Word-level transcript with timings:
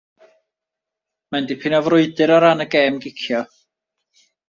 Mae'n 1.35 1.49
dipyn 1.53 1.77
o 1.81 1.83
frwydr 1.89 2.35
o 2.39 2.43
ran 2.47 2.67
y 2.67 2.71
gêm 2.77 3.01
gicio. 3.07 3.47